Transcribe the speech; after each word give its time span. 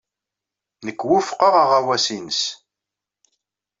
Nekk 0.85 1.01
wufqeɣ 1.09 1.53
aɣawas-nnes. 1.63 2.41